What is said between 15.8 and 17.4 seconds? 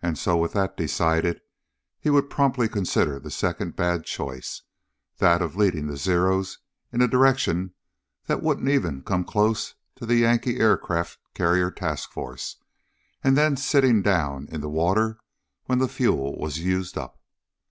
the fuel was used up.